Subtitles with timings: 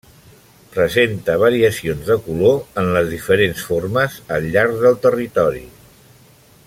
[0.75, 5.67] Presenta variacions de color en les diferents formes al llarg del territori.